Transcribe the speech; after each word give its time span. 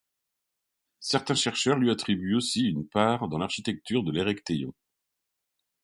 Certains 0.99 1.35
chercheurs 1.35 1.77
lui 1.77 1.91
attribuent 1.91 2.33
aussi 2.33 2.63
une 2.65 2.87
part 2.87 3.27
dans 3.27 3.37
l'architecture 3.37 4.03
de 4.03 4.11
l'Érechthéion. 4.11 4.73